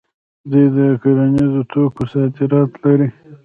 دوی 0.49 0.65
د 0.75 0.77
کرنیزو 1.01 1.61
توکو 1.71 2.03
صادرات 2.11 2.71
لري. 2.83 3.07